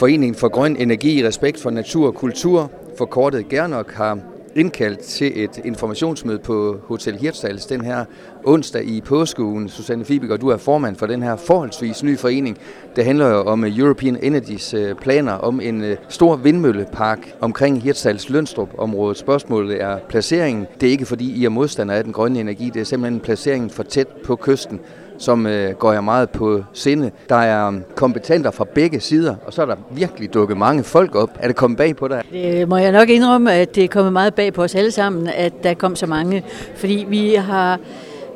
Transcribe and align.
Foreningen 0.00 0.34
for 0.34 0.48
Grøn 0.48 0.76
Energi 0.76 1.20
i 1.20 1.26
Respekt 1.26 1.60
for 1.60 1.70
Natur 1.70 2.06
og 2.06 2.14
Kultur, 2.14 2.70
forkortet 2.98 3.48
Gernok, 3.48 3.92
har 3.92 4.18
indkaldt 4.56 4.98
til 4.98 5.44
et 5.44 5.60
informationsmøde 5.64 6.38
på 6.38 6.76
Hotel 6.84 7.16
Hirtshals 7.16 7.66
den 7.66 7.80
her 7.80 8.04
onsdag 8.44 8.84
i 8.84 9.00
påskeugen. 9.00 9.68
Susanne 9.68 10.04
Fibik, 10.04 10.30
og 10.30 10.40
du 10.40 10.48
er 10.48 10.56
formand 10.56 10.96
for 10.96 11.06
den 11.06 11.22
her 11.22 11.36
forholdsvis 11.36 12.02
nye 12.02 12.16
forening. 12.16 12.58
Det 12.96 13.04
handler 13.04 13.28
jo 13.28 13.40
om 13.40 13.64
øh, 13.64 13.78
European 13.78 14.18
Energies 14.22 14.74
øh, 14.74 14.94
planer 14.94 15.32
om 15.32 15.60
en 15.60 15.84
øh, 15.84 15.96
stor 16.08 16.36
vindmøllepark 16.36 17.34
omkring 17.40 17.82
Hirtshals 17.82 18.30
Lønstrup 18.30 18.68
området. 18.78 19.16
Spørgsmålet 19.16 19.82
er 19.82 19.98
placeringen. 20.08 20.66
Det 20.80 20.86
er 20.86 20.90
ikke 20.90 21.06
fordi 21.06 21.32
I 21.32 21.44
er 21.44 21.48
modstander 21.48 21.94
af 21.94 22.04
den 22.04 22.12
grønne 22.12 22.40
energi, 22.40 22.70
det 22.74 22.80
er 22.80 22.84
simpelthen 22.84 23.20
placeringen 23.20 23.70
for 23.70 23.82
tæt 23.82 24.08
på 24.08 24.36
kysten 24.36 24.80
som 25.20 25.46
øh, 25.46 25.74
går 25.74 25.92
jeg 25.92 26.04
meget 26.04 26.30
på 26.30 26.64
sinde. 26.72 27.10
Der 27.28 27.36
er 27.36 27.68
um, 27.68 27.82
kompetenter 27.94 28.50
fra 28.50 28.64
begge 28.74 29.00
sider, 29.00 29.34
og 29.46 29.52
så 29.52 29.62
er 29.62 29.66
der 29.66 29.76
virkelig 29.90 30.34
dukket 30.34 30.56
mange 30.56 30.84
folk 30.84 31.14
op. 31.14 31.30
Er 31.40 31.46
det 31.46 31.56
kommet 31.56 31.76
bag 31.76 31.96
på 31.96 32.08
dig? 32.08 32.22
Det 32.32 32.68
må 32.68 32.76
jeg 32.76 32.92
nok 32.92 33.08
indrømme, 33.08 33.52
at 33.52 33.74
det 33.74 33.84
er 33.84 33.88
kommet 33.88 34.12
meget 34.12 34.34
bag 34.34 34.52
på 34.52 34.62
os 34.62 34.74
alle 34.74 34.90
sammen, 34.90 35.28
at 35.28 35.52
der 35.62 35.74
kom 35.74 35.96
så 35.96 36.06
mange. 36.06 36.44
Fordi 36.76 37.06
vi 37.08 37.34
har 37.34 37.78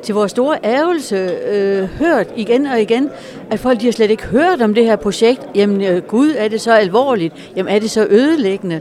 til 0.04 0.14
vores 0.14 0.30
store 0.30 0.58
ærgelse 0.64 1.16
øh, 1.52 1.82
hørt 1.82 2.26
igen 2.36 2.66
og 2.66 2.80
igen, 2.80 3.10
at 3.50 3.60
folk 3.60 3.80
de 3.80 3.84
har 3.84 3.92
slet 3.92 4.10
ikke 4.10 4.22
hørt 4.22 4.62
om 4.62 4.74
det 4.74 4.84
her 4.84 4.96
projekt. 4.96 5.40
Jamen 5.54 5.82
øh, 5.82 6.02
gud, 6.02 6.34
er 6.36 6.48
det 6.48 6.60
så 6.60 6.72
alvorligt? 6.72 7.34
Jamen 7.56 7.74
er 7.74 7.78
det 7.78 7.90
så 7.90 8.06
ødelæggende? 8.10 8.80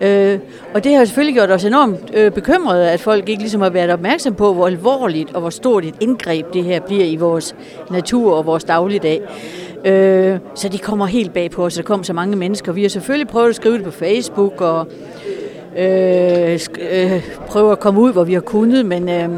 Øh, 0.00 0.38
og 0.74 0.84
det 0.84 0.94
har 0.94 1.04
selvfølgelig 1.04 1.34
gjort 1.34 1.50
os 1.50 1.64
enormt 1.64 2.10
øh, 2.14 2.32
bekymrede, 2.32 2.90
at 2.90 3.00
folk 3.00 3.28
ikke 3.28 3.42
ligesom 3.42 3.60
har 3.60 3.70
været 3.70 3.90
opmærksom 3.90 4.34
på, 4.34 4.54
hvor 4.54 4.66
alvorligt 4.66 5.34
og 5.34 5.40
hvor 5.40 5.50
stort 5.50 5.84
et 5.84 5.94
indgreb 6.00 6.46
det 6.52 6.64
her 6.64 6.80
bliver 6.80 7.04
i 7.04 7.16
vores 7.16 7.54
natur 7.90 8.34
og 8.34 8.46
vores 8.46 8.64
dagligdag. 8.64 9.22
Øh, 9.84 10.38
så 10.54 10.68
de 10.68 10.78
kommer 10.78 11.06
helt 11.06 11.32
bag 11.32 11.50
på 11.50 11.64
os, 11.64 11.74
der 11.74 11.82
kommer 11.82 12.04
så 12.04 12.12
mange 12.12 12.36
mennesker. 12.36 12.72
Vi 12.72 12.82
har 12.82 12.88
selvfølgelig 12.88 13.28
prøvet 13.28 13.48
at 13.48 13.54
skrive 13.56 13.76
det 13.76 13.84
på 13.84 13.90
Facebook 13.90 14.60
og 14.60 14.86
øh, 15.78 16.58
øh, 16.92 17.22
prøve 17.46 17.72
at 17.72 17.80
komme 17.80 18.00
ud, 18.00 18.12
hvor 18.12 18.24
vi 18.24 18.34
har 18.34 18.40
kunnet, 18.40 18.86
men... 18.86 19.08
Øh, 19.08 19.28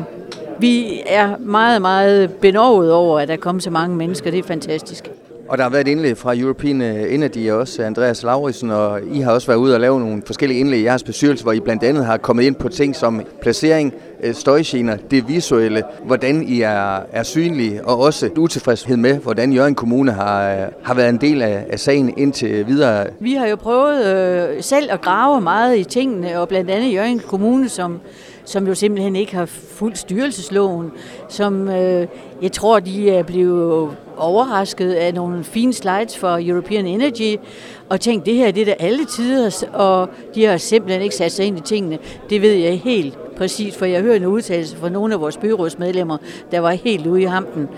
vi 0.58 1.02
er 1.06 1.36
meget, 1.38 1.82
meget 1.82 2.34
benovet 2.34 2.92
over, 2.92 3.20
at 3.20 3.28
der 3.28 3.36
kommer 3.36 3.62
så 3.62 3.70
mange 3.70 3.96
mennesker. 3.96 4.30
Det 4.30 4.38
er 4.38 4.42
fantastisk. 4.42 5.10
Og 5.48 5.58
der 5.58 5.64
har 5.64 5.70
været 5.70 5.88
et 5.88 5.90
indlæg 5.90 6.16
fra 6.16 6.36
European 6.36 6.80
øh, 6.82 7.14
Energy 7.14 7.50
også, 7.50 7.82
Andreas 7.82 8.22
Lauritsen, 8.22 8.70
og 8.70 9.00
I 9.12 9.20
har 9.20 9.32
også 9.32 9.46
været 9.46 9.58
ude 9.58 9.74
og 9.74 9.80
lave 9.80 10.00
nogle 10.00 10.22
forskellige 10.26 10.60
indlæg 10.60 10.80
i 10.80 10.84
jeres 10.84 11.02
bestyrelse, 11.02 11.44
hvor 11.44 11.52
I 11.52 11.60
blandt 11.60 11.82
andet 11.82 12.04
har 12.04 12.16
kommet 12.16 12.42
ind 12.42 12.54
på 12.54 12.68
ting 12.68 12.96
som 12.96 13.22
placering, 13.42 13.94
øh, 14.22 14.34
støjgener, 14.34 14.96
det 15.10 15.28
visuelle, 15.28 15.82
hvordan 16.04 16.42
I 16.42 16.60
er, 16.60 17.00
er 17.12 17.22
synlige, 17.22 17.84
og 17.84 17.98
også 17.98 18.30
utilfredshed 18.36 18.96
med, 18.96 19.14
hvordan 19.14 19.52
Jørgen 19.52 19.74
Kommune 19.74 20.12
har, 20.12 20.52
øh, 20.52 20.66
har 20.82 20.94
været 20.94 21.08
en 21.08 21.20
del 21.20 21.42
af, 21.42 21.66
af 21.70 21.80
sagen 21.80 22.14
indtil 22.16 22.66
videre. 22.66 23.06
Vi 23.20 23.32
har 23.34 23.46
jo 23.46 23.56
prøvet 23.56 24.06
øh, 24.06 24.62
selv 24.62 24.92
at 24.92 25.00
grave 25.00 25.40
meget 25.40 25.78
i 25.78 25.84
tingene, 25.84 26.40
og 26.40 26.48
blandt 26.48 26.70
andet 26.70 26.94
Jørgen 26.94 27.18
Kommune, 27.18 27.68
som 27.68 28.00
som 28.48 28.66
jo 28.66 28.74
simpelthen 28.74 29.16
ikke 29.16 29.36
har 29.36 29.46
fuldt 29.46 29.98
styrelsesloven, 29.98 30.90
som 31.28 31.68
øh, 31.68 32.06
jeg 32.42 32.52
tror, 32.52 32.80
de 32.80 33.10
er 33.10 33.22
blevet 33.22 33.96
overrasket 34.16 34.92
af 34.92 35.14
nogle 35.14 35.44
fine 35.44 35.72
slides 35.72 36.18
for 36.18 36.38
European 36.42 36.86
Energy, 36.86 37.40
og 37.88 38.00
tænkte, 38.00 38.30
det 38.30 38.38
her 38.38 38.50
det 38.50 38.60
er 38.60 38.66
da 38.66 38.74
alle 38.78 39.04
tider, 39.04 39.66
og 39.72 40.08
de 40.34 40.44
har 40.44 40.56
simpelthen 40.56 41.02
ikke 41.02 41.14
sat 41.14 41.32
sig 41.32 41.46
ind 41.46 41.58
i 41.58 41.60
tingene. 41.60 41.98
Det 42.30 42.42
ved 42.42 42.52
jeg 42.52 42.80
helt 42.80 43.18
præcis, 43.36 43.76
for 43.76 43.84
jeg 43.84 44.02
hørte 44.02 44.16
en 44.16 44.26
udtalelse 44.26 44.76
fra 44.76 44.88
nogle 44.88 45.14
af 45.14 45.20
vores 45.20 45.36
byrådsmedlemmer, 45.36 46.16
der 46.50 46.60
var 46.60 46.70
helt 46.70 47.06
ude 47.06 47.22
i 47.22 47.24
hampen. 47.24 47.68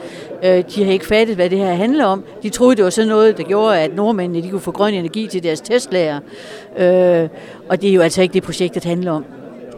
Øh, 0.45 0.65
de 0.75 0.85
har 0.85 0.93
ikke 0.93 1.07
fattet, 1.07 1.37
hvad 1.37 1.51
det 1.51 1.59
her 1.59 1.75
handler 1.75 2.05
om. 2.05 2.25
De 2.43 2.49
troede, 2.49 2.77
det 2.77 2.85
var 2.85 2.91
sådan 2.91 3.09
noget, 3.09 3.39
der 3.39 3.43
gjorde, 3.43 3.79
at 3.79 3.97
nordmændene 3.97 4.43
de 4.43 4.51
kunne 4.51 4.61
få 4.61 4.71
grøn 4.71 4.95
energi 4.95 5.27
til 5.27 5.43
deres 5.43 5.61
testlager. 5.61 6.21
Øh, 6.79 7.29
og 7.69 7.83
det 7.83 7.91
er 7.91 7.95
jo 7.95 8.01
altså 8.01 8.23
ikke 8.23 8.33
det, 8.33 8.43
projektet 8.43 8.85
handler 8.85 9.13
om. 9.13 9.25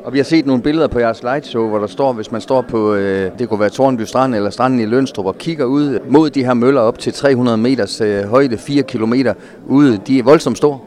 Og 0.05 0.13
vi 0.13 0.19
har 0.19 0.25
set 0.25 0.47
nogle 0.47 0.63
billeder 0.63 0.89
på 0.89 0.99
jeres 0.99 1.17
slideshow, 1.17 1.69
hvor 1.69 1.79
der 1.79 1.87
står, 1.87 2.13
hvis 2.13 2.33
man 2.33 2.41
står 2.41 2.63
på, 2.63 2.95
øh, 2.95 3.31
det 3.39 3.49
kunne 3.49 3.61
være 3.61 3.71
Tornby 3.71 4.03
Strand 4.03 4.35
eller 4.35 4.51
stranden 4.51 4.81
i 4.81 4.85
Lønstrup, 4.85 5.27
og 5.27 5.39
kigger 5.39 5.65
ud 5.65 5.99
mod 6.09 6.31
de 6.31 6.45
her 6.45 6.55
møller 6.55 6.81
op 6.81 6.99
til 6.99 7.13
300 7.13 7.57
meters 7.59 8.01
øh, 8.01 8.25
højde, 8.25 8.59
4 8.59 8.83
kilometer 8.83 9.35
ude. 9.67 10.01
De 10.07 10.19
er 10.19 10.23
voldsomt 10.23 10.57
store. 10.57 10.79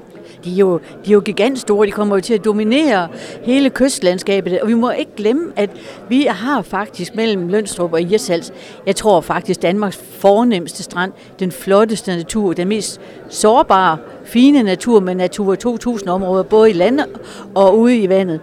De 0.46 0.54
er, 0.54 0.58
jo, 0.58 0.80
de 1.06 1.10
er 1.10 1.14
jo 1.14 1.22
gigantstore, 1.26 1.86
de 1.86 1.92
kommer 1.92 2.16
jo 2.16 2.22
til 2.22 2.34
at 2.34 2.46
dominere 2.46 3.08
hele 3.44 3.70
kystlandskabet, 3.70 4.62
og 4.62 4.68
vi 4.68 4.74
må 4.74 4.92
ikke 4.92 5.12
glemme, 5.16 5.52
at 5.56 5.70
vi 6.10 6.28
har 6.30 6.62
faktisk 6.62 7.16
mellem 7.16 7.48
Lønstrup 7.48 7.94
og 7.94 8.02
Irsals, 8.02 8.54
jeg 8.86 8.96
tror 8.96 9.22
faktisk 9.22 9.62
Danmarks 9.62 9.98
fornemmeste 9.98 10.84
strand, 10.84 11.12
den 11.40 11.52
flotteste 11.52 12.16
natur, 12.16 12.54
den 12.54 12.68
mest 12.68 13.02
sårbare, 13.30 13.98
fine 14.24 14.64
natur 14.64 15.00
med 15.00 15.16
Natur 15.16 15.56
2000 15.56 16.10
områder, 16.10 16.44
både 16.44 16.70
i 16.70 16.74
landet 16.74 17.08
og 17.56 17.80
ude 17.80 17.98
i 17.98 18.10
vandet 18.10 18.40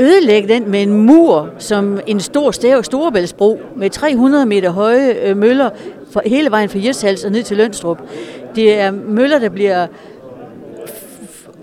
ødelægge 0.00 0.48
den 0.48 0.70
med 0.70 0.82
en 0.82 0.92
mur, 0.92 1.50
som 1.58 2.00
en 2.06 2.20
stor 2.20 2.50
stæv 2.50 2.82
Storebæltsbro 2.82 3.60
med 3.76 3.90
300 3.90 4.46
meter 4.46 4.70
høje 4.70 5.14
øh, 5.22 5.36
møller 5.36 5.70
for, 6.10 6.22
hele 6.26 6.50
vejen 6.50 6.68
fra 6.68 6.78
Hirtshals 6.78 7.24
og 7.24 7.32
ned 7.32 7.42
til 7.42 7.56
Lønstrup. 7.56 7.98
Det 8.54 8.80
er 8.80 8.90
møller, 8.90 9.38
der 9.38 9.48
bliver 9.48 9.86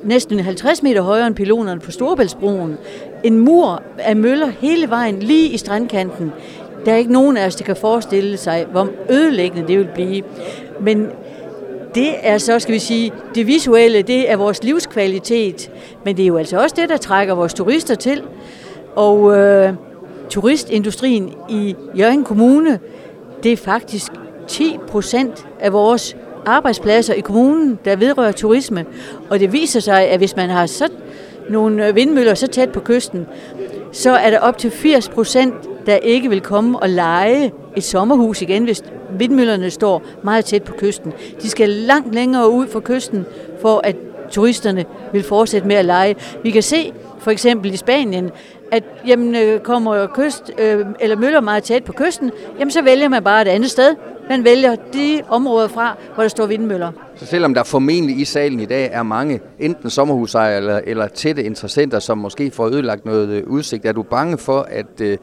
næsten 0.04 0.40
50 0.40 0.84
meter 0.84 1.02
højere 1.02 1.28
end 1.28 1.36
pilonerne 1.36 1.80
på 1.80 1.92
Storebæltsbroen. 1.92 2.78
En 3.24 3.40
mur 3.40 3.82
af 3.98 4.16
møller 4.16 4.48
hele 4.48 4.90
vejen 4.90 5.20
lige 5.20 5.50
i 5.50 5.58
strandkanten. 5.58 6.32
Der 6.86 6.94
er 6.94 6.98
ikke 6.98 7.14
nogen 7.14 7.38
af 7.38 7.46
os, 7.46 7.56
der 7.56 7.66
kan 7.66 7.76
forestille 7.76 8.38
sig, 8.38 8.66
hvor 8.72 8.90
ødelæggende 9.10 9.68
det 9.68 9.78
vil 9.78 9.90
blive. 9.94 10.24
Men 10.82 11.08
det 11.98 12.16
er 12.22 12.38
så, 12.38 12.60
skal 12.60 12.74
vi 12.74 12.80
sige, 12.80 13.12
det 13.36 13.48
visuelle, 13.48 14.02
det 14.02 14.32
er 14.32 14.36
vores 14.36 14.64
livskvalitet, 14.64 15.72
men 16.06 16.18
det 16.18 16.24
er 16.24 16.28
jo 16.28 16.38
altså 16.38 16.60
også 16.60 16.76
det, 16.80 16.90
der 16.90 16.98
trækker 16.98 17.34
vores 17.34 17.54
turister 17.54 17.96
til. 17.96 18.24
Og 18.96 19.38
øh, 19.38 19.74
turistindustrien 20.30 21.34
i 21.50 21.76
Jørgen 21.98 22.24
Kommune, 22.24 22.80
det 23.44 23.52
er 23.52 23.58
faktisk 23.58 24.12
10 24.48 24.78
procent 24.88 25.48
af 25.60 25.74
vores 25.74 26.18
arbejdspladser 26.46 27.14
i 27.14 27.20
kommunen, 27.20 27.80
der 27.86 27.96
vedrører 27.96 28.32
turisme. 28.32 28.86
Og 29.30 29.40
det 29.40 29.54
viser 29.54 29.80
sig, 29.80 30.08
at 30.08 30.18
hvis 30.18 30.36
man 30.36 30.50
har 30.50 30.66
så 30.66 30.90
nogle 31.50 31.94
vindmøller 31.94 32.34
så 32.34 32.48
tæt 32.48 32.70
på 32.70 32.80
kysten, 32.80 33.28
så 33.92 34.12
er 34.12 34.30
der 34.30 34.40
op 34.40 34.58
til 34.58 34.72
80 34.72 35.10
procent, 35.10 35.54
der 35.88 35.96
ikke 35.96 36.30
vil 36.30 36.42
komme 36.42 36.80
og 36.80 36.90
lege 36.90 37.52
et 37.76 37.84
sommerhus 37.84 38.42
igen, 38.42 38.64
hvis 38.64 38.84
vindmøllerne 39.18 39.70
står 39.70 40.02
meget 40.24 40.46
tæt 40.46 40.64
på 40.64 40.74
kysten. 40.78 41.14
De 41.42 41.50
skal 41.50 41.70
langt 41.70 42.16
længere 42.16 42.52
ud 42.52 42.68
fra 42.68 42.80
kysten, 42.80 43.26
for 43.62 43.82
at 43.84 43.96
turisterne 44.32 44.86
vil 45.14 45.24
fortsætte 45.24 45.68
med 45.68 45.76
at 45.76 45.86
lege. 45.86 46.16
Vi 46.44 46.52
kan 46.52 46.64
se 46.64 46.94
for 47.20 47.32
eksempel 47.32 47.74
i 47.74 47.78
Spanien, 47.78 48.32
at 48.72 48.84
jamen, 49.08 49.36
øh, 49.36 49.60
kommer 49.60 50.08
kyst, 50.08 50.52
øh, 50.58 50.86
eller 51.00 51.16
møller 51.16 51.42
meget 51.42 51.64
tæt 51.64 51.84
på 51.84 51.94
kysten, 51.94 52.32
jamen 52.60 52.72
så 52.72 52.82
vælger 52.82 53.10
man 53.10 53.24
bare 53.24 53.42
et 53.42 53.48
andet 53.48 53.72
sted. 53.72 53.96
Man 54.30 54.44
vælger 54.44 54.76
de 54.94 55.22
områder 55.30 55.68
fra, 55.68 55.96
hvor 56.14 56.24
der 56.24 56.28
står 56.28 56.46
vindmøller. 56.46 56.92
Så 57.16 57.26
selvom 57.26 57.54
der 57.54 57.64
formentlig 57.64 58.20
i 58.20 58.26
salen 58.26 58.60
i 58.60 58.66
dag 58.66 58.90
er 58.92 59.04
mange, 59.04 59.40
enten 59.60 59.90
sommerhusejere 59.90 60.58
eller, 60.58 60.82
eller 60.84 61.08
tætte 61.08 61.44
interessenter, 61.44 62.00
som 62.00 62.18
måske 62.18 62.52
får 62.52 62.68
ødelagt 62.68 63.06
noget 63.06 63.30
øh, 63.30 63.44
udsigt, 63.48 63.86
er 63.86 63.92
du 63.92 64.04
bange 64.04 64.38
for, 64.38 64.68
at 64.70 65.02
øh, 65.02 65.18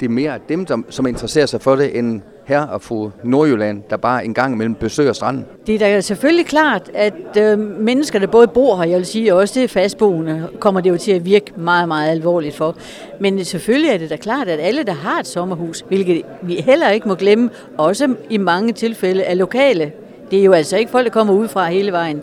det 0.00 0.06
er 0.06 0.10
mere 0.10 0.38
dem, 0.48 0.66
som 0.66 0.84
som 0.88 1.06
interesserer 1.06 1.46
sig 1.46 1.60
for 1.60 1.76
det, 1.76 1.98
end 1.98 2.22
her 2.44 2.60
og 2.60 2.82
fru 2.82 3.10
Nordjylland, 3.24 3.82
der 3.90 3.96
bare 3.96 4.24
en 4.24 4.34
gang 4.34 4.54
imellem 4.54 4.74
besøger 4.74 5.12
stranden? 5.12 5.46
Det 5.66 5.74
er 5.74 5.78
da 5.78 6.00
selvfølgelig 6.00 6.46
klart, 6.46 6.90
at 6.94 7.36
øh, 7.38 7.58
mennesker, 7.58 8.18
der 8.18 8.26
både 8.26 8.48
bor 8.48 8.76
her, 8.76 8.84
jeg 8.84 8.98
vil 8.98 9.06
sige, 9.06 9.34
og 9.34 9.38
også 9.38 9.60
det 9.60 9.70
fastboende, 9.70 10.48
kommer 10.60 10.80
det 10.80 10.90
jo 10.90 10.96
til 10.96 11.12
at 11.12 11.24
virke 11.24 11.52
meget, 11.56 11.88
meget 11.88 12.10
alvorligt 12.10 12.56
for. 12.56 12.76
Men 13.20 13.44
selvfølgelig 13.44 13.90
er 13.90 13.98
det 13.98 14.10
da 14.10 14.16
klart, 14.16 14.48
at 14.48 14.60
alle, 14.60 14.82
der 14.82 14.92
har 14.92 15.20
et 15.20 15.26
sommerhus, 15.26 15.84
hvilket 15.88 16.22
vi 16.42 16.54
heller 16.54 16.90
ikke 16.90 17.08
må 17.08 17.14
glemme, 17.14 17.50
også 17.78 18.14
i 18.30 18.36
mange 18.36 18.72
tilfælde 18.72 19.22
er 19.22 19.34
lokale. 19.34 19.92
Det 20.30 20.40
er 20.40 20.44
jo 20.44 20.52
altså 20.52 20.76
ikke 20.76 20.90
folk, 20.90 21.04
der 21.04 21.10
kommer 21.10 21.34
ud 21.34 21.48
fra 21.48 21.68
hele 21.68 21.92
vejen. 21.92 22.22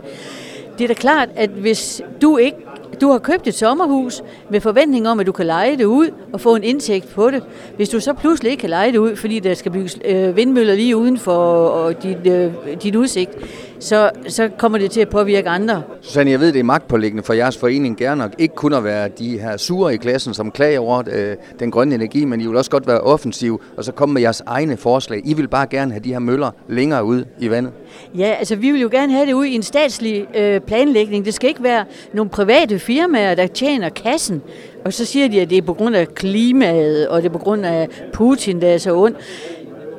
Det 0.78 0.84
er 0.84 0.88
da 0.88 0.94
klart, 0.94 1.30
at 1.36 1.50
hvis 1.50 2.02
du 2.22 2.38
ikke 2.38 2.58
du 3.02 3.12
har 3.12 3.20
købt 3.20 3.48
et 3.48 3.54
sommerhus 3.54 4.24
med 4.50 4.62
forventning 4.62 5.08
om, 5.08 5.20
at 5.20 5.28
du 5.28 5.32
kan 5.32 5.46
lege 5.46 5.78
det 5.78 5.86
ud 5.86 6.10
og 6.34 6.42
få 6.42 6.56
en 6.56 6.64
indtægt 6.64 7.10
på 7.10 7.32
det. 7.32 7.44
Hvis 7.76 7.90
du 7.90 8.00
så 8.00 8.14
pludselig 8.14 8.52
ikke 8.52 8.62
kan 8.62 8.70
lege 8.70 8.92
det 8.92 8.98
ud, 8.98 9.16
fordi 9.16 9.40
der 9.40 9.54
skal 9.54 9.72
bygges 9.72 10.00
øh, 10.06 10.36
vindmøller 10.36 10.76
lige 10.76 10.98
uden 10.98 11.18
for 11.18 11.36
og 11.68 12.04
dit, 12.04 12.28
øh, 12.28 12.52
dit 12.84 12.96
udsigt, 12.96 13.32
så, 13.80 14.10
så 14.28 14.50
kommer 14.58 14.78
det 14.78 14.92
til 14.92 15.02
at 15.02 15.10
påvirke 15.10 15.50
andre. 15.50 15.84
Susanne, 16.02 16.32
jeg 16.32 16.40
ved, 16.40 16.54
det 16.54 16.60
er 16.60 16.64
magtpålæggende 16.64 17.24
for 17.24 17.34
jeres 17.34 17.58
forening 17.58 17.98
gerne 17.98 18.20
nok 18.20 18.32
ikke 18.38 18.56
kun 18.56 18.74
at 18.74 18.84
være 18.84 19.10
de 19.20 19.40
her 19.40 19.58
sure 19.58 19.94
i 19.94 19.98
klassen, 19.98 20.34
som 20.34 20.52
klager 20.52 20.80
over 20.80 21.04
øh, 21.12 21.36
den 21.60 21.72
grønne 21.72 21.96
energi, 21.96 22.26
men 22.26 22.42
I 22.42 22.48
vil 22.48 22.58
også 22.58 22.72
godt 22.72 22.88
være 22.88 23.02
offensiv 23.02 23.62
og 23.78 23.84
så 23.84 23.92
komme 23.92 24.14
med 24.14 24.22
jeres 24.22 24.44
egne 24.46 24.78
forslag. 24.78 25.22
I 25.26 25.34
vil 25.34 25.48
bare 25.48 25.68
gerne 25.68 25.92
have 25.92 26.04
de 26.04 26.12
her 26.12 26.20
møller 26.20 26.52
længere 26.68 27.04
ud 27.04 27.24
i 27.40 27.50
vandet. 27.50 27.72
Ja, 28.18 28.36
altså 28.40 28.56
vi 28.56 28.72
vil 28.72 28.82
jo 28.82 28.90
gerne 28.92 29.14
have 29.14 29.26
det 29.26 29.34
ud 29.34 29.46
i 29.46 29.56
en 29.56 29.64
statslig 29.64 30.28
øh, 30.36 30.62
planlægning. 30.62 31.26
Det 31.26 31.34
skal 31.34 31.50
ikke 31.50 31.64
være 31.64 31.86
nogle 32.14 32.30
private 32.30 32.80
firmaer, 32.80 33.36
der 33.36 33.48
tjener 33.48 33.90
kassen. 33.90 34.42
Og 34.86 34.94
så 34.94 35.06
siger 35.06 35.28
de, 35.28 35.42
at 35.42 35.50
det 35.50 35.58
er 35.58 35.62
på 35.62 35.74
grund 35.74 35.96
af 35.96 36.08
klimaet, 36.08 37.08
og 37.08 37.22
det 37.22 37.28
er 37.28 37.34
på 37.34 37.40
grund 37.40 37.66
af 37.66 37.88
Putin, 38.14 38.62
der 38.62 38.68
er 38.68 38.78
så 38.78 38.96
ond. 38.96 39.16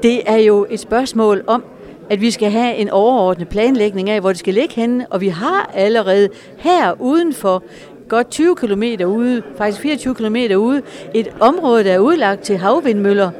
Det 0.02 0.20
er 0.26 0.36
jo 0.36 0.66
et 0.70 0.80
spørgsmål 0.80 1.44
om, 1.46 1.64
at 2.10 2.20
vi 2.20 2.31
skal 2.31 2.50
have 2.50 2.75
en 2.75 2.90
overordnet 2.90 3.49
planlægning 3.49 4.10
af, 4.10 4.20
hvor 4.20 4.28
det 4.28 4.38
skal 4.38 4.55
ligge 4.55 4.75
henne, 4.75 5.06
og 5.10 5.20
vi 5.20 5.28
har 5.28 5.70
allerede 5.75 6.28
her 6.58 7.00
udenfor 7.00 7.62
godt 8.08 8.31
20 8.31 8.56
km 8.56 8.82
ude, 9.06 9.43
faktisk 9.56 9.81
24 9.81 10.14
km 10.14 10.37
ude, 10.56 10.82
et 11.14 11.28
område, 11.40 11.84
der 11.84 11.93
er 11.93 11.99
udlagt 11.99 12.43
til 12.43 12.56
havvindmøller. 12.56 13.31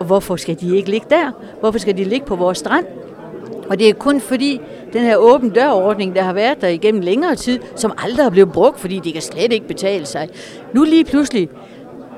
Og 0.00 0.06
hvorfor 0.06 0.36
skal 0.36 0.60
de 0.60 0.76
ikke 0.76 0.90
ligge 0.90 1.06
der? 1.10 1.30
Hvorfor 1.60 1.78
skal 1.78 1.96
de 1.96 2.04
ligge 2.04 2.26
på 2.26 2.36
vores 2.36 2.58
strand? 2.58 2.86
Og 3.68 3.78
det 3.78 3.88
er 3.88 3.94
kun 3.94 4.20
fordi 4.20 4.60
den 4.92 5.02
her 5.02 5.16
åben 5.16 5.50
dørordning, 5.50 6.14
der 6.14 6.22
har 6.22 6.32
været 6.32 6.60
der 6.60 6.68
igennem 6.68 7.00
længere 7.00 7.34
tid, 7.34 7.58
som 7.76 7.92
aldrig 7.98 8.24
har 8.24 8.30
blevet 8.30 8.52
brugt, 8.52 8.80
fordi 8.80 8.98
de 8.98 9.12
kan 9.12 9.22
slet 9.22 9.52
ikke 9.52 9.68
betale 9.68 10.06
sig, 10.06 10.28
nu 10.72 10.84
lige 10.84 11.04
pludselig 11.04 11.48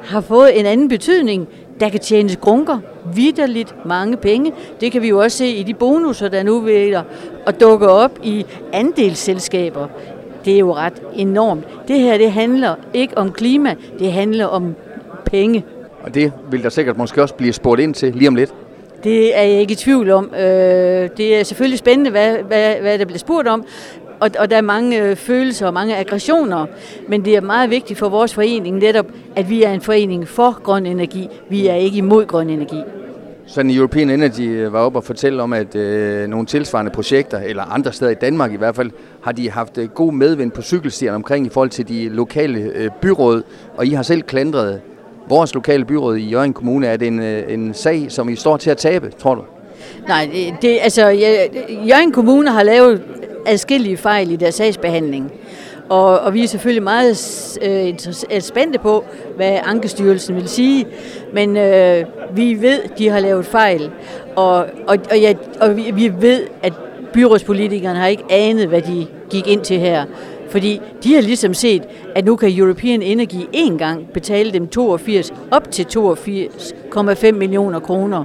har 0.02 0.20
fået 0.20 0.60
en 0.60 0.66
anden 0.66 0.88
betydning. 0.88 1.48
Der 1.80 1.88
kan 1.88 2.00
tjenes 2.00 2.36
grunker, 2.36 2.78
vidderligt 3.14 3.74
mange 3.86 4.16
penge. 4.16 4.52
Det 4.80 4.92
kan 4.92 5.02
vi 5.02 5.08
jo 5.08 5.18
også 5.18 5.38
se 5.38 5.46
i 5.46 5.62
de 5.62 5.74
bonusser, 5.74 6.28
der 6.28 6.42
nu 6.42 6.60
vil 6.60 6.98
at 7.46 7.60
dukke 7.60 7.88
op 7.88 8.18
i 8.22 8.46
andelsselskaber. 8.72 9.88
Det 10.44 10.54
er 10.54 10.58
jo 10.58 10.74
ret 10.74 11.02
enormt. 11.14 11.64
Det 11.88 12.00
her, 12.00 12.18
det 12.18 12.32
handler 12.32 12.74
ikke 12.94 13.18
om 13.18 13.32
klima, 13.32 13.74
det 13.98 14.12
handler 14.12 14.46
om 14.46 14.74
penge. 15.24 15.64
Og 16.02 16.14
det 16.14 16.32
vil 16.50 16.62
der 16.62 16.68
sikkert 16.68 16.98
måske 16.98 17.22
også 17.22 17.34
blive 17.34 17.52
spurgt 17.52 17.80
ind 17.80 17.94
til 17.94 18.14
lige 18.14 18.28
om 18.28 18.34
lidt. 18.34 18.54
Det 19.04 19.38
er 19.38 19.42
jeg 19.42 19.60
ikke 19.60 19.72
i 19.72 19.76
tvivl 19.76 20.10
om. 20.10 20.34
Øh, 20.34 20.40
det 21.16 21.36
er 21.36 21.42
selvfølgelig 21.42 21.78
spændende, 21.78 22.10
hvad, 22.10 22.36
hvad, 22.38 22.74
hvad 22.80 22.98
der 22.98 23.04
bliver 23.04 23.18
spurgt 23.18 23.48
om, 23.48 23.64
og, 24.20 24.30
og 24.38 24.50
der 24.50 24.56
er 24.56 24.60
mange 24.60 25.02
øh, 25.02 25.16
følelser 25.16 25.66
og 25.66 25.74
mange 25.74 25.96
aggressioner, 25.96 26.66
men 27.08 27.24
det 27.24 27.36
er 27.36 27.40
meget 27.40 27.70
vigtigt 27.70 27.98
for 27.98 28.08
vores 28.08 28.34
forening 28.34 28.78
netop, 28.78 29.06
at 29.36 29.50
vi 29.50 29.62
er 29.62 29.72
en 29.72 29.80
forening 29.80 30.28
for 30.28 30.62
grøn 30.62 30.86
energi. 30.86 31.28
Vi 31.48 31.66
er 31.66 31.74
ikke 31.74 31.98
imod 31.98 32.26
grøn 32.26 32.50
energi. 32.50 32.80
Sådan 33.46 33.70
European 33.70 34.10
Energy 34.10 34.40
øh, 34.40 34.72
var 34.72 34.80
oppe 34.80 34.98
og 34.98 35.04
fortælle 35.04 35.42
om, 35.42 35.52
at 35.52 35.76
øh, 35.76 36.28
nogle 36.28 36.46
tilsvarende 36.46 36.90
projekter, 36.90 37.38
eller 37.38 37.62
andre 37.62 37.92
steder 37.92 38.10
i 38.10 38.14
Danmark 38.14 38.52
i 38.52 38.56
hvert 38.56 38.76
fald, 38.76 38.90
har 39.22 39.32
de 39.32 39.50
haft 39.50 39.78
øh, 39.78 39.88
god 39.88 40.12
medvind 40.12 40.50
på 40.50 40.62
cykelstierne 40.62 41.14
omkring 41.14 41.46
i 41.46 41.48
forhold 41.48 41.70
til 41.70 41.88
de 41.88 42.08
lokale 42.08 42.58
øh, 42.58 42.90
byråd, 43.00 43.42
og 43.76 43.86
I 43.86 43.90
har 43.90 44.02
selv 44.02 44.22
klandret 44.22 44.80
vores 45.28 45.54
lokale 45.54 45.84
byråd 45.84 46.16
i 46.16 46.28
Jørgen 46.28 46.52
Kommune. 46.52 46.86
Er 46.86 46.96
det 46.96 47.08
en, 47.08 47.20
øh, 47.20 47.52
en 47.52 47.74
sag, 47.74 48.06
som 48.08 48.28
I 48.28 48.36
står 48.36 48.56
til 48.56 48.70
at 48.70 48.76
tabe, 48.76 49.12
tror 49.18 49.34
du? 49.34 49.42
Nej, 50.08 50.28
det, 50.32 50.54
det 50.62 50.78
altså, 50.82 51.08
Jørgen 51.88 52.12
Kommune 52.12 52.50
har 52.50 52.62
lavet 52.62 53.02
adskillige 53.46 53.96
fejl 53.96 54.30
i 54.30 54.36
deres 54.36 54.54
sagsbehandling. 54.54 55.32
Og, 55.88 56.20
og 56.20 56.34
vi 56.34 56.42
er 56.42 56.48
selvfølgelig 56.48 56.82
meget 56.82 57.58
øh, 57.62 58.40
spændte 58.40 58.78
på, 58.78 59.04
hvad 59.36 59.58
Ankestyrelsen 59.64 60.36
vil 60.36 60.48
sige, 60.48 60.86
men 61.32 61.56
øh, 61.56 62.04
vi 62.34 62.62
ved, 62.62 62.80
de 62.98 63.08
har 63.08 63.20
lavet 63.20 63.46
fejl, 63.46 63.90
og, 64.36 64.56
og, 64.86 64.98
og, 65.10 65.20
ja, 65.20 65.34
og 65.60 65.76
vi, 65.76 65.90
vi 65.90 66.12
ved, 66.20 66.46
at 66.62 66.72
byrådspolitikerne 67.12 67.98
har 67.98 68.06
ikke 68.06 68.24
anet, 68.30 68.68
hvad 68.68 68.82
de 68.82 69.06
gik 69.30 69.48
ind 69.48 69.60
til 69.60 69.78
her. 69.78 70.04
Fordi 70.48 70.80
de 71.04 71.14
har 71.14 71.20
ligesom 71.20 71.54
set, 71.54 71.82
at 72.14 72.24
nu 72.24 72.36
kan 72.36 72.58
European 72.58 73.02
Energy 73.02 73.48
en 73.52 73.78
gang 73.78 74.06
betale 74.12 74.52
dem 74.52 74.68
82, 74.68 75.32
op 75.50 75.70
til 75.70 75.86
82,5 75.98 77.32
millioner 77.32 77.80
kroner. 77.80 78.24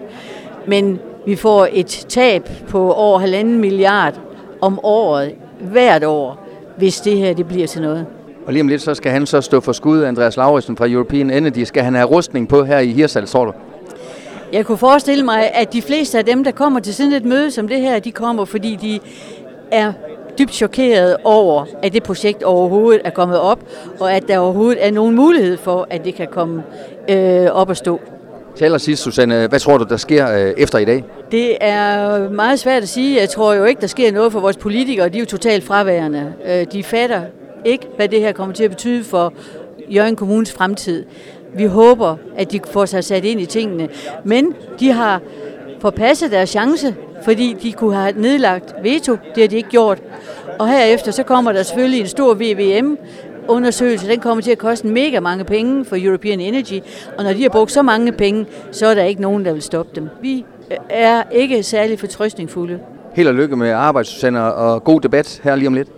Men 0.68 1.00
vi 1.26 1.36
får 1.36 1.68
et 1.72 2.06
tab 2.10 2.50
på 2.68 2.94
over 2.94 3.20
halvanden 3.20 3.60
milliard 3.60 4.20
om 4.62 4.80
året, 4.84 5.36
hvert 5.60 6.04
år, 6.04 6.48
hvis 6.78 7.02
det 7.02 7.18
her 7.18 7.34
det 7.34 7.48
bliver 7.48 7.68
til 7.68 7.82
noget. 7.82 8.06
Og 8.46 8.54
lige 8.54 8.62
om 8.62 8.68
lidt, 8.68 8.82
så 8.82 8.94
skal 8.94 9.12
han 9.12 9.26
så 9.26 9.42
stå 9.42 9.60
for 9.60 9.72
skud, 9.72 10.04
Andreas 10.04 10.38
Lauritsen 10.38 10.78
fra 10.78 10.88
European 10.90 11.32
Energy. 11.32 11.64
Skal 11.64 11.84
han 11.84 11.96
have 11.96 12.08
rustning 12.08 12.48
på 12.48 12.64
her 12.64 12.80
i 12.80 12.92
Hirsals, 12.92 13.32
tror 13.32 13.46
du? 13.46 13.54
Jeg 14.54 14.66
kunne 14.66 14.78
forestille 14.78 15.26
mig, 15.26 15.52
at 15.54 15.74
de 15.74 15.82
fleste 15.82 16.18
af 16.18 16.26
dem, 16.26 16.44
der 16.44 16.52
kommer 16.52 16.80
til 16.80 16.96
sådan 16.96 17.14
et 17.14 17.26
møde 17.26 17.52
som 17.52 17.68
det 17.68 17.82
her, 17.82 18.00
de 18.00 18.12
kommer, 18.12 18.46
fordi 18.46 18.76
de 18.76 19.00
er 19.72 19.94
dybt 20.40 20.54
chokeret 20.54 21.18
over, 21.24 21.66
at 21.84 21.94
det 21.94 22.04
projekt 22.04 22.44
overhovedet 22.44 23.02
er 23.06 23.10
kommet 23.10 23.40
op, 23.40 23.60
og 24.00 24.14
at 24.14 24.28
der 24.28 24.38
overhovedet 24.38 24.86
er 24.88 24.92
nogen 24.92 25.16
mulighed 25.16 25.58
for, 25.58 25.88
at 25.90 26.06
det 26.06 26.16
kan 26.16 26.28
komme 26.32 26.64
øh, 27.10 27.48
op 27.52 27.70
og 27.70 27.78
stå. 27.78 28.00
Til 28.56 28.66
allersidst, 28.66 29.04
Susanne, 29.04 29.48
hvad 29.48 29.60
tror 29.60 29.78
du, 29.78 29.84
der 29.84 29.98
sker 29.98 30.32
øh, 30.32 30.54
efter 30.58 30.80
i 30.80 30.86
dag? 30.86 31.04
Det 31.32 31.58
er 31.62 32.30
meget 32.30 32.60
svært 32.60 32.84
at 32.84 32.90
sige. 32.90 33.20
Jeg 33.20 33.30
tror 33.30 33.54
jo 33.54 33.66
ikke, 33.66 33.82
der 33.82 33.88
sker 33.88 34.12
noget 34.12 34.32
for 34.32 34.40
vores 34.40 34.58
politikere. 34.58 35.10
De 35.10 35.18
er 35.18 35.20
jo 35.20 35.26
totalt 35.26 35.64
fraværende. 35.64 36.34
Øh, 36.46 36.66
de 36.72 36.84
fatter 36.84 37.22
ikke, 37.66 37.88
hvad 37.96 38.08
det 38.08 38.20
her 38.20 38.32
kommer 38.32 38.56
til 38.56 38.64
at 38.64 38.70
betyde 38.70 39.04
for 39.04 39.34
Jørgen 39.90 40.16
Kommunes 40.16 40.54
fremtid. 40.54 41.06
Vi 41.54 41.66
håber, 41.66 42.16
at 42.38 42.52
de 42.52 42.60
får 42.72 42.86
sig 42.86 43.04
sat 43.04 43.26
ind 43.26 43.42
i 43.42 43.46
tingene. 43.46 43.90
Men 44.24 44.54
de 44.80 44.92
har 44.92 45.22
forpasset 45.80 46.32
deres 46.32 46.50
chance, 46.50 46.96
fordi 47.24 47.56
de 47.64 47.72
kunne 47.74 47.96
have 47.96 48.14
nedlagt 48.18 48.74
veto. 48.84 49.18
Det 49.36 49.44
har 49.44 49.48
de 49.48 49.56
ikke 49.56 49.70
gjort. 49.70 50.02
Og 50.60 50.70
herefter 50.70 51.12
så 51.12 51.24
kommer 51.24 51.52
der 51.52 51.64
selvfølgelig 51.64 52.00
en 52.00 52.08
stor 52.08 52.34
VVM, 52.34 52.98
undersøgelse, 53.50 54.08
den 54.08 54.20
kommer 54.20 54.42
til 54.42 54.52
at 54.52 54.58
koste 54.58 54.88
mega 54.88 55.20
mange 55.20 55.44
penge 55.44 55.86
for 55.86 55.98
European 56.00 56.40
Energy, 56.40 56.80
og 57.18 57.24
når 57.24 57.34
de 57.34 57.42
har 57.42 57.50
brugt 57.50 57.72
så 57.72 57.82
mange 57.82 58.12
penge, 58.12 58.46
så 58.72 58.88
er 58.88 58.96
der 58.96 59.04
ikke 59.04 59.22
nogen, 59.22 59.46
der 59.46 59.54
vil 59.54 59.62
stoppe 59.62 59.92
dem. 59.96 60.10
Vi 60.22 60.46
er 60.90 61.24
ikke 61.32 61.64
særlig 61.64 62.00
fortrøstningsfulde. 62.00 62.80
Held 63.14 63.28
og 63.28 63.34
lykke 63.34 63.56
med 63.56 63.70
arbejdssusander 63.70 64.42
og 64.42 64.84
god 64.84 65.02
debat 65.02 65.42
her 65.44 65.56
lige 65.56 65.68
om 65.68 65.74
lidt. 65.74 65.90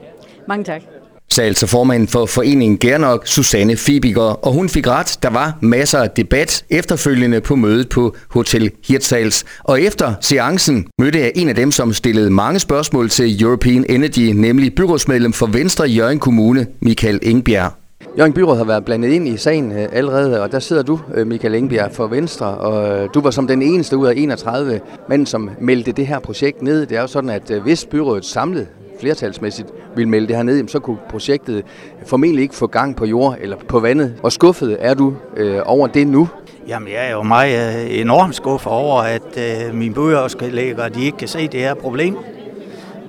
Mange 0.47 0.63
tak 0.63 0.90
sagde 1.31 1.47
altså 1.47 1.67
formanden 1.67 2.07
for 2.07 2.25
foreningen 2.25 2.77
Gernok, 2.77 3.27
Susanne 3.27 3.77
Fibiger, 3.77 4.21
og 4.21 4.53
hun 4.53 4.69
fik 4.69 4.87
ret. 4.87 5.17
Der 5.23 5.29
var 5.29 5.57
masser 5.61 5.99
af 5.99 6.09
debat 6.09 6.65
efterfølgende 6.69 7.41
på 7.41 7.55
mødet 7.55 7.89
på 7.89 8.15
Hotel 8.29 8.71
Hirtshals. 8.87 9.45
Og 9.63 9.81
efter 9.81 10.13
seancen 10.21 10.87
mødte 10.99 11.19
jeg 11.19 11.31
en 11.35 11.49
af 11.49 11.55
dem, 11.55 11.71
som 11.71 11.93
stillede 11.93 12.29
mange 12.29 12.59
spørgsmål 12.59 13.09
til 13.09 13.43
European 13.43 13.85
Energy, 13.89 14.31
nemlig 14.35 14.75
byrådsmedlem 14.75 15.33
for 15.33 15.45
Venstre 15.45 15.89
i 15.89 15.93
Jørgen 15.93 16.19
Kommune, 16.19 16.67
Michael 16.81 17.19
Engbjerg. 17.21 17.71
Jørgen 18.17 18.33
Byråd 18.33 18.57
har 18.57 18.63
været 18.63 18.85
blandet 18.85 19.09
ind 19.09 19.27
i 19.27 19.37
sagen 19.37 19.71
øh, 19.71 19.87
allerede, 19.91 20.41
og 20.41 20.51
der 20.51 20.59
sidder 20.59 20.83
du, 20.83 20.99
øh, 21.13 21.27
Michael 21.27 21.55
Engbjerg, 21.55 21.91
for 21.91 22.07
Venstre, 22.07 22.47
og 22.47 22.99
øh, 22.99 23.09
du 23.13 23.21
var 23.21 23.31
som 23.31 23.47
den 23.47 23.61
eneste 23.61 23.97
ud 23.97 24.07
af 24.07 24.13
31 24.17 24.79
mænd, 25.09 25.25
som 25.25 25.49
meldte 25.61 25.91
det 25.91 26.07
her 26.07 26.19
projekt 26.19 26.61
ned. 26.61 26.85
Det 26.85 26.97
er 26.97 27.01
jo 27.01 27.07
sådan, 27.07 27.29
at 27.29 27.51
hvis 27.63 27.85
byrådet 27.85 28.25
samlet 28.25 28.67
flertalsmæssigt 29.01 29.67
vil 29.95 30.07
melde 30.07 30.27
det 30.27 30.35
her 30.35 30.43
ned, 30.43 30.67
så 30.67 30.79
kunne 30.79 30.97
projektet 31.09 31.63
formentlig 32.05 32.41
ikke 32.41 32.55
få 32.55 32.67
gang 32.67 32.95
på 32.95 33.05
jord 33.05 33.35
eller 33.41 33.57
på 33.67 33.79
vandet. 33.79 34.15
Og 34.23 34.31
skuffet 34.31 34.77
er 34.79 34.93
du 34.93 35.13
øh, 35.37 35.59
over 35.65 35.87
det 35.87 36.07
nu? 36.07 36.29
Jamen, 36.67 36.89
jeg 36.89 37.07
er 37.07 37.11
jo 37.11 37.23
meget 37.23 37.85
øh, 37.85 37.99
enormt 37.99 38.35
skuffet 38.35 38.71
over, 38.71 39.01
at 39.01 39.37
øh, 39.37 39.75
mine 39.75 39.93
bøgeafskelægger, 39.93 40.89
de 40.89 41.05
ikke 41.05 41.17
kan 41.17 41.27
se 41.27 41.47
det 41.47 41.59
her 41.59 41.73
problem. 41.73 42.17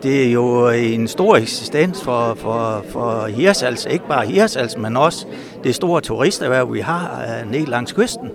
Det 0.02 0.26
er 0.26 0.32
jo 0.32 0.68
en 0.68 1.08
stor 1.08 1.36
eksistens 1.36 2.02
for, 2.02 2.34
for, 2.34 2.84
for 2.88 3.26
Hirsals, 3.26 3.86
ikke 3.90 4.08
bare 4.08 4.26
Hirsals, 4.26 4.78
men 4.78 4.96
også 4.96 5.26
det 5.64 5.74
store 5.74 6.00
turisterhverv, 6.00 6.74
vi 6.74 6.80
har 6.80 7.24
øh, 7.44 7.50
ned 7.52 7.66
langs 7.66 7.92
kysten. 7.92 8.30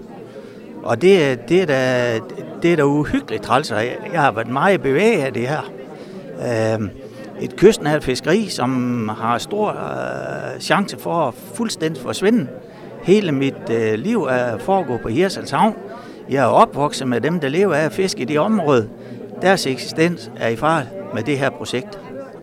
Og 0.83 1.01
det, 1.01 1.39
det, 1.49 1.61
er 1.61 1.65
da, 1.65 2.13
det 2.61 2.71
er 2.71 2.75
da 2.75 2.83
uhyggeligt 2.83 3.43
træls, 3.43 3.71
jeg 3.71 4.21
har 4.21 4.31
været 4.31 4.47
meget 4.49 4.81
bevæget 4.81 5.21
af 5.21 5.33
det 5.33 5.47
her. 5.47 5.71
Øh, 6.39 6.89
et 7.41 7.55
kystnært 7.55 8.03
fiskeri, 8.03 8.47
som 8.49 9.09
har 9.09 9.37
stor 9.37 9.69
øh, 9.69 10.59
chance 10.59 10.97
for 10.99 11.13
at 11.13 11.33
fuldstændig 11.53 12.03
forsvinde. 12.03 12.47
Hele 13.03 13.31
mit 13.31 13.69
øh, 13.71 13.93
liv 13.93 14.23
er 14.23 14.57
foregået 14.57 15.01
på 15.01 15.07
Hirsals 15.07 15.51
Havn. 15.51 15.75
Jeg 16.29 16.43
er 16.43 16.47
opvokset 16.47 17.07
med 17.07 17.21
dem, 17.21 17.39
der 17.39 17.49
lever 17.49 17.75
af 17.75 17.85
at 17.85 17.93
fiske 17.93 18.21
i 18.21 18.25
det 18.25 18.39
område. 18.39 18.89
Deres 19.41 19.67
eksistens 19.67 20.31
er 20.37 20.47
i 20.47 20.55
fare 20.55 20.83
med 21.13 21.23
det 21.23 21.39
her 21.39 21.49
projekt. 21.49 21.99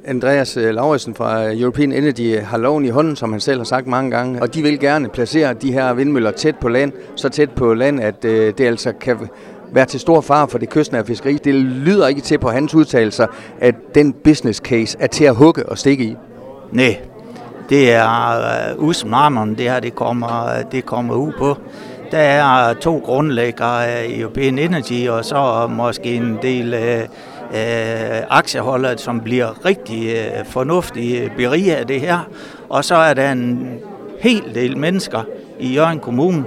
Andreas 0.07 0.57
øh, 0.57 0.75
Lauritsen 0.75 1.15
fra 1.15 1.47
øh, 1.47 1.61
European 1.61 1.93
Energy 1.93 2.39
har 2.39 2.59
loven 2.59 2.85
i 2.85 2.89
hånden, 2.89 3.17
som 3.17 3.33
han 3.33 3.41
selv 3.41 3.59
har 3.59 3.65
sagt 3.65 3.87
mange 3.87 4.11
gange, 4.11 4.43
og 4.43 4.55
de 4.55 4.63
vil 4.63 4.81
gerne 4.81 5.09
placere 5.09 5.55
de 5.55 5.73
her 5.73 5.95
vindmøller 5.95 6.31
tæt 6.31 6.57
på 6.57 6.69
land, 6.69 6.93
så 7.17 7.29
tæt 7.29 7.51
på 7.51 7.75
land, 7.75 8.01
at 8.01 8.25
øh, 8.25 8.53
det 8.59 8.67
altså 8.67 8.93
kan 9.01 9.19
være 9.75 9.87
til 9.87 10.01
stor 10.01 10.21
far 10.21 10.47
for 10.47 10.59
det 10.59 10.69
kystnære 10.69 11.07
fiskeri. 11.07 11.33
Det 11.33 11.55
lyder 11.55 12.07
ikke 12.07 12.21
til 12.21 12.39
på 12.39 12.49
hans 12.51 12.75
udtalelser, 12.75 13.27
at 13.61 13.75
den 13.95 14.13
business 14.13 14.61
case 14.61 14.97
er 15.01 15.07
til 15.07 15.25
at 15.25 15.35
hugge 15.35 15.69
og 15.69 15.79
stikke 15.79 16.05
i. 16.05 16.17
Nej, 16.73 17.01
det 17.69 17.93
er 17.93 18.31
øh, 18.71 18.79
uh, 18.79 18.85
usmarmeren, 18.85 19.51
det 19.55 19.71
her 19.71 19.81
det 19.81 19.95
kommer, 19.95 20.47
øh, 20.47 20.65
det 20.73 20.87
kommer 20.87 21.15
ud 21.15 21.33
på. 21.39 21.57
Der 22.11 22.19
er 22.19 22.71
øh, 22.71 22.77
to 22.77 23.03
grundlæggere 23.05 23.87
af 23.87 24.07
European 24.19 24.59
Energy, 24.59 25.09
og 25.09 25.25
så 25.25 25.67
måske 25.71 26.15
en 26.15 26.39
del 26.43 26.75
uh, 26.75 26.81
uh, 27.51 28.39
aktieholdere, 28.39 28.99
som 28.99 29.21
bliver 29.21 29.67
rigtig 29.67 30.17
uh, 30.41 30.47
fornuftige 30.47 31.33
beriget 31.37 31.75
af 31.75 31.87
det 31.87 32.01
her. 32.01 32.19
Og 32.69 32.85
så 32.85 32.95
er 32.95 33.15
der 33.15 33.33
en 33.33 33.69
hel 34.21 34.55
del 34.55 34.79
mennesker 34.79 35.23
i 35.61 35.75
Jørgen 35.75 35.99
Kommune, 35.99 36.45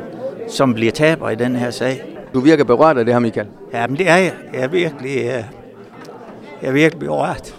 som 0.49 0.73
bliver 0.73 0.91
taber 0.91 1.29
i 1.29 1.35
den 1.35 1.55
her 1.55 1.71
sag. 1.71 2.16
Du 2.33 2.39
virker 2.39 2.63
berørt 2.63 2.97
af 2.97 3.05
det 3.05 3.13
her, 3.13 3.19
Michael. 3.19 3.47
Ja, 3.73 3.87
men 3.87 3.97
det 3.97 4.09
er 4.09 4.15
jeg. 4.15 4.33
Jeg 4.53 4.61
er 4.61 4.67
virkelig, 4.67 5.17
øh, 5.17 5.43
jeg 6.61 6.69
er 6.69 6.71
virkelig 6.71 6.99
berørt. 6.99 7.55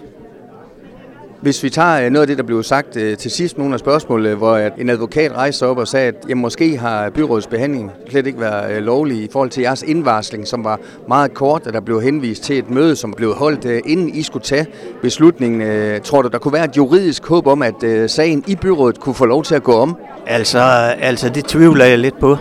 Hvis 1.41 1.63
vi 1.63 1.69
tager 1.69 2.05
øh, 2.05 2.09
noget 2.11 2.21
af 2.21 2.27
det, 2.27 2.37
der 2.37 2.43
blev 2.43 2.63
sagt 2.63 2.97
øh, 2.97 3.17
til 3.17 3.31
sidst, 3.31 3.57
nogle 3.57 3.73
af 3.73 3.79
spørgsmålene, 3.79 4.35
hvor 4.35 4.57
en 4.57 4.89
advokat 4.89 5.31
rejste 5.31 5.67
op 5.67 5.77
og 5.77 5.87
sagde, 5.87 6.07
at 6.07 6.15
jamen, 6.29 6.41
måske 6.41 6.77
har 6.77 7.09
byrådets 7.09 7.47
behandling 7.47 7.91
slet 8.09 8.27
ikke 8.27 8.39
været 8.39 8.83
lovlig 8.83 9.17
i 9.17 9.27
forhold 9.31 9.49
til 9.49 9.61
jeres 9.61 9.83
indvarsling, 9.83 10.47
som 10.47 10.63
var 10.63 10.79
meget 11.07 11.33
kort, 11.33 11.67
og 11.67 11.73
der 11.73 11.79
blev 11.79 12.01
henvist 12.01 12.43
til 12.43 12.57
et 12.57 12.69
møde, 12.69 12.95
som 12.95 13.13
blev 13.13 13.33
holdt 13.33 13.65
inden 13.65 14.09
I 14.09 14.21
skulle 14.23 14.43
tage 14.43 14.65
beslutningen. 15.01 16.01
Tror 16.01 16.21
du, 16.21 16.27
der 16.27 16.37
kunne 16.37 16.53
være 16.53 16.65
et 16.65 16.77
juridisk 16.77 17.27
håb 17.27 17.47
om, 17.47 17.61
at 17.61 18.11
sagen 18.11 18.43
i 18.47 18.55
byrådet 18.55 18.99
kunne 18.99 19.15
få 19.15 19.25
lov 19.25 19.43
til 19.43 19.55
at 19.55 19.63
gå 19.63 19.73
om? 19.73 19.97
Altså, 20.27 20.59
altså 20.99 21.29
det 21.29 21.45
tvivler 21.45 21.85
jeg 21.85 21.97
lidt 21.99 22.19
på. 22.19 22.37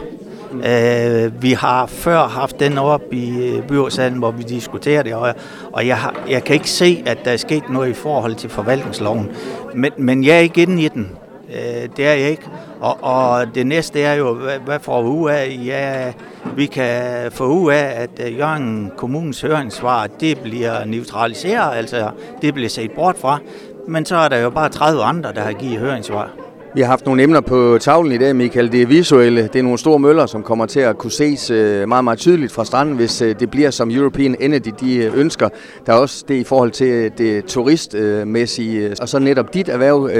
Øh, 0.52 1.42
vi 1.42 1.52
har 1.52 1.86
før 1.86 2.28
haft 2.28 2.60
den 2.60 2.78
op 2.78 3.02
i 3.12 3.46
øh, 3.46 3.62
byrådsalen, 3.62 4.18
hvor 4.18 4.30
vi 4.30 4.42
diskuterer 4.42 5.02
det, 5.02 5.14
og, 5.14 5.34
og 5.72 5.86
jeg, 5.86 5.98
har, 5.98 6.14
jeg 6.28 6.44
kan 6.44 6.54
ikke 6.54 6.70
se, 6.70 7.02
at 7.06 7.18
der 7.24 7.30
er 7.30 7.36
sket 7.36 7.70
noget 7.70 7.90
i 7.90 7.94
forhold 7.94 8.34
til 8.34 8.50
forvaltningsloven. 8.50 9.30
Men, 9.74 9.92
men 9.96 10.24
jeg 10.24 10.36
er 10.36 10.40
ikke 10.40 10.62
inde 10.62 10.82
i 10.82 10.88
den. 10.88 11.10
Øh, 11.48 11.88
det 11.96 12.06
er 12.06 12.12
jeg 12.12 12.30
ikke. 12.30 12.42
Og, 12.80 12.98
og 13.00 13.54
det 13.54 13.66
næste 13.66 14.02
er 14.02 14.14
jo, 14.14 14.34
hvad, 14.34 14.58
hvad 14.64 14.78
får 14.80 15.02
vi 15.02 15.08
ud 15.08 15.30
af? 15.30 15.60
Ja, 15.64 16.12
vi 16.56 16.66
kan 16.66 17.32
få 17.32 17.46
ud 17.46 17.72
af, 17.72 18.02
at 18.02 18.26
øh, 18.26 18.38
Jørgen 18.38 18.92
Kommunens 18.96 19.40
høringssvar, 19.40 20.06
det 20.06 20.38
bliver 20.38 20.84
neutraliseret, 20.84 21.76
altså 21.76 22.10
det 22.42 22.54
bliver 22.54 22.68
set 22.68 22.90
bort 22.90 23.16
fra. 23.18 23.38
Men 23.86 24.04
så 24.04 24.16
er 24.16 24.28
der 24.28 24.36
jo 24.36 24.50
bare 24.50 24.68
30 24.68 25.02
andre, 25.02 25.32
der 25.32 25.40
har 25.40 25.52
givet 25.52 25.78
høringssvar. 25.78 26.30
Vi 26.74 26.80
har 26.80 26.88
haft 26.88 27.06
nogle 27.06 27.22
emner 27.22 27.40
på 27.40 27.78
tavlen 27.80 28.12
i 28.12 28.18
dag, 28.18 28.36
Michael. 28.36 28.72
Det 28.72 28.82
er 28.82 28.86
visuelle. 28.86 29.42
Det 29.42 29.56
er 29.56 29.62
nogle 29.62 29.78
store 29.78 29.98
møller, 29.98 30.26
som 30.26 30.42
kommer 30.42 30.66
til 30.66 30.80
at 30.80 30.98
kunne 30.98 31.10
ses 31.10 31.50
øh, 31.50 31.88
meget, 31.88 32.04
meget 32.04 32.18
tydeligt 32.18 32.52
fra 32.52 32.64
stranden, 32.64 32.96
hvis 32.96 33.22
øh, 33.22 33.34
det 33.40 33.50
bliver 33.50 33.70
som 33.70 33.90
European 33.90 34.36
Energy 34.40 34.74
de 34.80 34.96
øh, 34.96 35.18
ønsker. 35.18 35.48
Der 35.86 35.92
er 35.92 35.96
også 35.96 36.24
det 36.28 36.34
i 36.34 36.44
forhold 36.44 36.70
til 36.70 37.12
det 37.18 37.44
turistmæssige, 37.44 38.96
og 39.00 39.08
så 39.08 39.18
netop 39.18 39.54
dit 39.54 39.68
erhverv, 39.68 40.10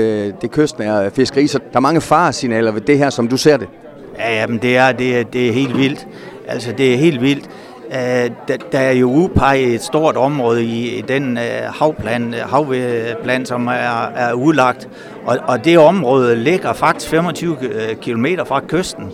det 0.42 0.50
kystnære 0.50 1.10
fiskeri. 1.10 1.46
Så 1.46 1.58
der 1.58 1.76
er 1.76 1.80
mange 1.80 2.00
faresignaler 2.00 2.72
ved 2.72 2.80
det 2.80 2.98
her, 2.98 3.10
som 3.10 3.28
du 3.28 3.36
ser 3.36 3.56
det. 3.56 3.68
Ja, 4.18 4.40
jamen 4.40 4.58
det 4.58 4.76
er, 4.76 4.92
det, 4.92 5.18
er, 5.18 5.22
det 5.22 5.48
er 5.48 5.52
helt 5.52 5.78
vildt. 5.78 6.06
Altså, 6.48 6.72
det 6.78 6.94
er 6.94 6.96
helt 6.96 7.20
vildt. 7.20 7.50
Øh, 7.92 8.30
der, 8.72 8.78
er 8.78 8.92
jo 8.92 9.10
udpeget 9.10 9.74
et 9.74 9.82
stort 9.82 10.16
område 10.16 10.64
i, 10.64 11.00
den 11.00 11.38
øh, 11.38 11.44
havplan, 11.68 12.34
havplan, 12.34 13.46
som 13.46 13.66
er, 13.66 14.06
er 14.16 14.32
udlagt, 14.32 14.88
og, 15.26 15.38
og 15.42 15.64
det 15.64 15.78
område 15.78 16.36
ligger 16.36 16.72
faktisk 16.72 17.10
25 17.10 17.56
øh, 17.60 17.96
km 17.96 18.26
fra 18.46 18.60
kysten 18.68 19.12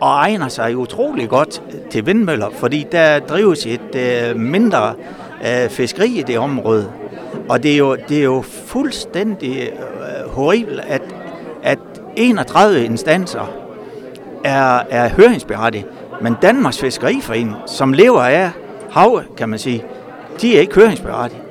og 0.00 0.08
egner 0.08 0.48
sig 0.48 0.76
utrolig 0.76 1.28
godt 1.28 1.62
til 1.90 2.06
vindmøller, 2.06 2.50
fordi 2.50 2.86
der 2.92 3.18
drives 3.18 3.66
et 3.66 4.36
mindre 4.36 4.94
fiskeri 5.68 6.18
i 6.18 6.22
det 6.22 6.38
område. 6.38 6.90
Og 7.48 7.62
det 7.62 7.72
er 7.72 7.76
jo, 7.76 7.96
det 8.08 8.18
er 8.18 8.22
jo 8.22 8.42
fuldstændig 8.66 9.72
horribelt, 10.26 10.80
at, 10.88 11.02
at 11.62 11.78
31 12.16 12.84
instanser 12.84 13.54
er, 14.44 14.82
er 14.90 15.08
høringsberettiget. 15.08 15.86
Men 16.22 16.36
Danmarks 16.42 16.78
Fiskeriforening, 16.78 17.56
som 17.66 17.92
lever 17.92 18.20
af 18.20 18.50
hav, 18.90 19.22
kan 19.36 19.48
man 19.48 19.58
sige, 19.58 19.84
de 20.40 20.56
er 20.56 20.60
ikke 20.60 20.74
høringsberettiget. 20.74 21.42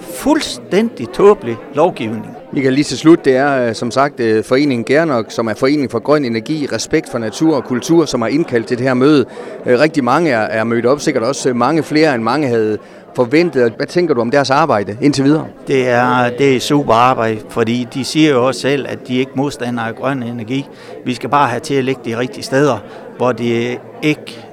Fuldstændig 0.00 1.08
tåbelig 1.08 1.56
lovgivning. 1.74 2.26
Michael, 2.52 2.74
lige 2.74 2.84
til 2.84 2.98
slut, 2.98 3.24
det 3.24 3.36
er 3.36 3.68
øh, 3.68 3.74
som 3.74 3.90
sagt 3.90 4.20
øh, 4.20 4.44
foreningen 4.44 4.84
Gernok, 4.84 5.26
som 5.28 5.46
er 5.46 5.54
Foreningen 5.54 5.90
for 5.90 5.98
Grøn 5.98 6.24
Energi, 6.24 6.68
Respekt 6.72 7.10
for 7.10 7.18
Natur 7.18 7.56
og 7.56 7.64
Kultur, 7.64 8.04
som 8.04 8.22
har 8.22 8.28
indkaldt 8.28 8.66
til 8.66 8.78
det 8.78 8.86
her 8.86 8.94
møde. 8.94 9.24
Øh, 9.66 9.80
rigtig 9.80 10.04
mange 10.04 10.30
er, 10.30 10.40
er 10.40 10.64
mødt 10.64 10.86
op, 10.86 11.00
sikkert 11.00 11.22
også 11.22 11.54
mange 11.54 11.82
flere, 11.82 12.14
end 12.14 12.22
mange 12.22 12.48
havde 12.48 12.78
forventet. 13.16 13.72
Hvad 13.76 13.86
tænker 13.86 14.14
du 14.14 14.20
om 14.20 14.30
deres 14.30 14.50
arbejde 14.50 14.96
indtil 15.00 15.24
videre? 15.24 15.46
Det 15.66 15.88
er, 15.88 16.30
det 16.38 16.56
er 16.56 16.60
super 16.60 16.94
arbejde, 16.94 17.40
fordi 17.48 17.88
de 17.94 18.04
siger 18.04 18.30
jo 18.30 18.46
også 18.46 18.60
selv, 18.60 18.86
at 18.88 19.08
de 19.08 19.18
ikke 19.18 19.32
modstander 19.34 19.82
af 19.82 19.96
grøn 19.96 20.22
energi. 20.22 20.68
Vi 21.04 21.14
skal 21.14 21.30
bare 21.30 21.48
have 21.48 21.60
til 21.60 21.74
at 21.74 21.84
lægge 21.84 22.00
de 22.04 22.18
rigtige 22.18 22.42
steder, 22.42 22.78
hvor 23.16 23.32
de 23.32 23.76
ikke 24.02 24.44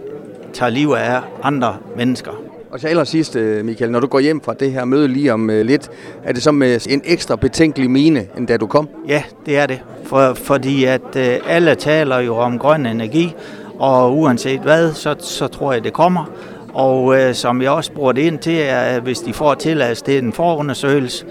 tager 0.53 0.69
liv 0.69 0.89
af 0.97 1.19
andre 1.43 1.77
mennesker. 1.97 2.31
Og 2.71 2.81
til 2.81 2.87
allersidst, 2.87 3.35
øh, 3.35 3.65
Michael, 3.65 3.91
når 3.91 3.99
du 3.99 4.07
går 4.07 4.19
hjem 4.19 4.41
fra 4.41 4.53
det 4.53 4.71
her 4.71 4.85
møde 4.85 5.07
lige 5.07 5.33
om 5.33 5.49
øh, 5.49 5.65
lidt, 5.65 5.91
er 6.23 6.33
det 6.33 6.43
så 6.43 6.51
med 6.51 6.87
en 6.89 7.01
ekstra 7.05 7.35
betænkelig 7.35 7.91
mine, 7.91 8.27
end 8.37 8.47
da 8.47 8.57
du 8.57 8.67
kom? 8.67 8.89
Ja, 9.07 9.23
det 9.45 9.57
er 9.57 9.65
det. 9.65 9.81
For, 10.03 10.33
fordi 10.33 10.83
at 10.83 11.15
øh, 11.17 11.37
alle 11.47 11.75
taler 11.75 12.19
jo 12.19 12.37
om 12.37 12.59
grøn 12.59 12.85
energi, 12.85 13.35
og 13.79 14.17
uanset 14.17 14.59
hvad, 14.59 14.93
så, 14.93 15.15
så 15.19 15.47
tror 15.47 15.73
jeg, 15.73 15.83
det 15.83 15.93
kommer. 15.93 16.25
Og 16.73 17.19
øh, 17.19 17.33
som 17.33 17.61
jeg 17.61 17.71
også 17.71 17.87
spurgte 17.87 18.21
ind 18.21 18.39
til, 18.39 18.57
er, 18.59 18.79
at 18.79 19.01
hvis 19.01 19.19
de 19.19 19.33
får 19.33 19.53
tilladelse 19.53 20.03
til 20.03 20.23
en 20.23 20.33
forundersøgelse, 20.33 21.25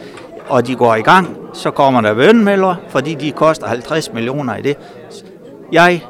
og 0.49 0.67
de 0.67 0.75
går 0.75 0.95
i 0.95 1.03
gang, 1.03 1.37
så 1.53 1.71
kommer 1.71 2.01
der 2.01 2.13
vindmøller, 2.13 2.75
fordi 2.89 3.15
de 3.15 3.31
koster 3.33 3.67
50 3.67 4.13
millioner 4.13 4.57
i 4.57 4.63
det. 4.63 4.77
Jeg 5.73 6.05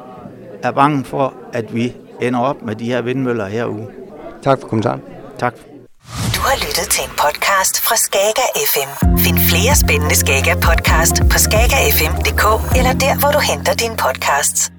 er 0.63 0.71
bange 0.71 1.03
for, 1.03 1.33
at 1.55 1.75
vi 1.75 1.95
ender 2.21 2.39
op 2.39 2.61
med 2.61 2.75
de 2.75 2.85
her 2.85 3.01
vindmøller 3.01 3.47
herude. 3.47 3.87
Tak 4.43 4.59
for 4.61 4.67
kommentaren. 4.67 5.01
Tak. 5.39 5.53
Du 6.35 6.41
har 6.47 6.55
lyttet 6.65 6.87
til 6.95 7.03
en 7.03 7.13
podcast 7.23 7.75
fra 7.85 7.95
Skager 8.05 8.47
FM. 8.71 8.89
Find 9.25 9.37
flere 9.49 9.73
spændende 9.83 10.15
Skager 10.15 10.55
podcast 10.67 11.15
på 11.31 11.37
skagerfm.dk 11.45 12.45
eller 12.79 12.93
der, 13.05 13.13
hvor 13.21 13.31
du 13.37 13.39
henter 13.51 13.73
dine 13.73 13.97
podcasts. 14.05 14.71